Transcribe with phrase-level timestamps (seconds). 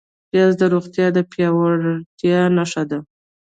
[0.29, 2.99] پیاز د روغتیا د پیاوړتیا نښه ده